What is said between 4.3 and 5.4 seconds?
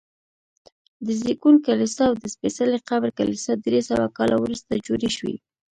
وروسته جوړې شوي.